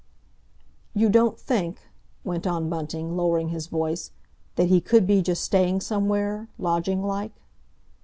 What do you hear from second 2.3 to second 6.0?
on Bunting, lowering his voice, "that he could be just staying